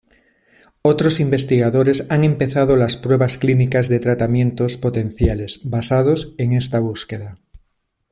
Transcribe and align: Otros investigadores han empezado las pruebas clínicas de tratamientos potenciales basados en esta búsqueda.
Otros 0.81 1.19
investigadores 1.19 2.07
han 2.09 2.23
empezado 2.23 2.75
las 2.75 2.97
pruebas 2.97 3.37
clínicas 3.37 3.87
de 3.87 3.99
tratamientos 3.99 4.77
potenciales 4.77 5.59
basados 5.69 6.33
en 6.39 6.53
esta 6.53 6.79
búsqueda. 6.79 7.37